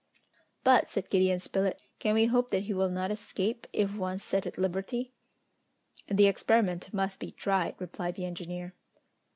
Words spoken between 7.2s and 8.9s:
tried," replied the engineer.